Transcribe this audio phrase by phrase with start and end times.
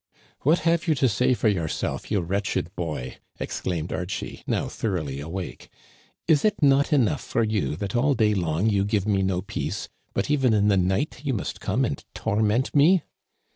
[0.39, 5.69] "What have you to say for yourself, you wretched boy?" exclaimed Archie, now thoroughly awake.
[6.27, 9.89] Is it not enough for you that all day long you give me no peace,
[10.15, 13.03] but even in the night you must come and torment me?"